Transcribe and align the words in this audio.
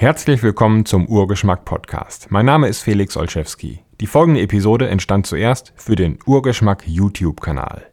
Herzlich 0.00 0.44
willkommen 0.44 0.86
zum 0.86 1.08
Urgeschmack 1.08 1.64
Podcast. 1.64 2.30
Mein 2.30 2.46
Name 2.46 2.68
ist 2.68 2.82
Felix 2.82 3.16
Olszewski. 3.16 3.80
Die 4.00 4.06
folgende 4.06 4.40
Episode 4.40 4.88
entstand 4.88 5.26
zuerst 5.26 5.72
für 5.74 5.96
den 5.96 6.20
Urgeschmack 6.24 6.84
YouTube-Kanal. 6.86 7.84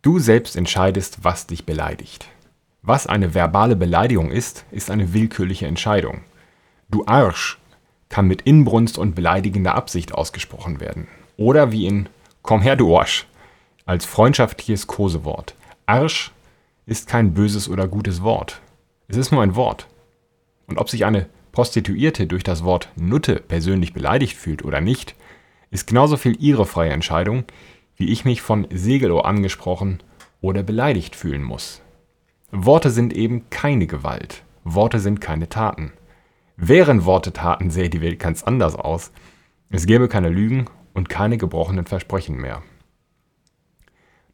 Du 0.00 0.18
selbst 0.18 0.56
entscheidest, 0.56 1.18
was 1.22 1.46
dich 1.46 1.66
beleidigt. 1.66 2.28
Was 2.80 3.06
eine 3.06 3.34
verbale 3.34 3.76
Beleidigung 3.76 4.30
ist, 4.30 4.64
ist 4.70 4.90
eine 4.90 5.12
willkürliche 5.12 5.66
Entscheidung. 5.66 6.22
Du 6.88 7.04
Arsch 7.04 7.58
kann 8.08 8.26
mit 8.26 8.40
Inbrunst 8.40 8.96
und 8.96 9.14
beleidigender 9.14 9.74
Absicht 9.74 10.14
ausgesprochen 10.14 10.80
werden. 10.80 11.08
Oder 11.36 11.72
wie 11.72 11.84
in 11.84 12.08
Komm 12.40 12.62
her, 12.62 12.74
du 12.74 12.96
Arsch 12.96 13.26
als 13.84 14.06
freundschaftliches 14.06 14.86
Kosewort. 14.86 15.56
Arsch 15.84 16.32
ist 16.86 17.06
kein 17.06 17.34
böses 17.34 17.68
oder 17.68 17.86
gutes 17.86 18.22
Wort. 18.22 18.62
Es 19.08 19.18
ist 19.18 19.30
nur 19.30 19.42
ein 19.42 19.56
Wort. 19.56 19.88
Und 20.66 20.78
ob 20.78 20.90
sich 20.90 21.04
eine 21.04 21.28
Prostituierte 21.52 22.26
durch 22.26 22.42
das 22.42 22.64
Wort 22.64 22.90
Nutte 22.96 23.36
persönlich 23.36 23.92
beleidigt 23.92 24.36
fühlt 24.36 24.64
oder 24.64 24.80
nicht, 24.80 25.14
ist 25.70 25.86
genauso 25.86 26.16
viel 26.16 26.36
ihre 26.38 26.66
freie 26.66 26.90
Entscheidung, 26.90 27.44
wie 27.96 28.10
ich 28.10 28.24
mich 28.24 28.42
von 28.42 28.66
Segelohr 28.70 29.26
angesprochen 29.26 30.02
oder 30.40 30.62
beleidigt 30.62 31.16
fühlen 31.16 31.42
muss. 31.42 31.80
Worte 32.50 32.90
sind 32.90 33.14
eben 33.14 33.48
keine 33.50 33.86
Gewalt. 33.86 34.44
Worte 34.64 35.00
sind 35.00 35.20
keine 35.20 35.48
Taten. 35.48 35.92
Wären 36.56 37.04
Worte 37.04 37.32
Taten, 37.32 37.70
sähe 37.70 37.90
die 37.90 38.00
Welt 38.00 38.18
ganz 38.18 38.42
anders 38.42 38.76
aus. 38.76 39.12
Es 39.70 39.86
gäbe 39.86 40.08
keine 40.08 40.28
Lügen 40.28 40.66
und 40.94 41.08
keine 41.08 41.38
gebrochenen 41.38 41.86
Versprechen 41.86 42.36
mehr. 42.36 42.62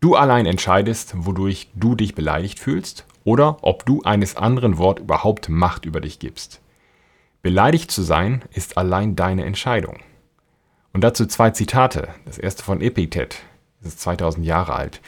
Du 0.00 0.16
allein 0.16 0.46
entscheidest, 0.46 1.12
wodurch 1.16 1.70
du 1.74 1.94
dich 1.94 2.14
beleidigt 2.14 2.58
fühlst 2.58 3.06
oder 3.24 3.58
ob 3.62 3.84
du 3.86 4.02
eines 4.02 4.36
anderen 4.36 4.78
Wort 4.78 4.98
überhaupt 4.98 5.48
Macht 5.48 5.84
über 5.84 6.00
dich 6.00 6.18
gibst. 6.18 6.60
Beleidigt 7.42 7.90
zu 7.90 8.02
sein 8.02 8.42
ist 8.52 8.76
allein 8.76 9.16
deine 9.16 9.44
Entscheidung. 9.44 9.98
Und 10.92 11.02
dazu 11.02 11.26
zwei 11.26 11.50
Zitate. 11.50 12.08
Das 12.24 12.38
erste 12.38 12.62
von 12.62 12.80
Epiktet, 12.80 13.38
das 13.80 13.94
ist 13.94 14.00
2000 14.00 14.44
Jahre 14.44 14.74
alt. 14.74 15.00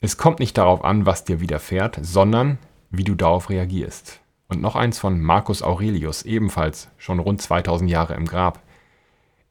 Es 0.00 0.16
kommt 0.16 0.40
nicht 0.40 0.58
darauf 0.58 0.84
an, 0.84 1.06
was 1.06 1.24
dir 1.24 1.40
widerfährt, 1.40 1.98
sondern 2.02 2.58
wie 2.90 3.04
du 3.04 3.14
darauf 3.14 3.50
reagierst. 3.50 4.20
Und 4.48 4.60
noch 4.60 4.74
eins 4.74 4.98
von 4.98 5.20
Marcus 5.20 5.62
Aurelius, 5.62 6.22
ebenfalls 6.22 6.88
schon 6.98 7.20
rund 7.20 7.40
2000 7.40 7.88
Jahre 7.90 8.14
im 8.14 8.26
Grab. 8.26 8.60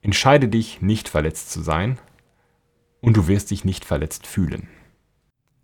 Entscheide 0.01 0.47
dich, 0.47 0.81
nicht 0.81 1.09
verletzt 1.09 1.51
zu 1.51 1.61
sein, 1.61 1.97
und 3.01 3.17
du 3.17 3.27
wirst 3.27 3.51
dich 3.51 3.65
nicht 3.65 3.85
verletzt 3.85 4.27
fühlen. 4.27 4.67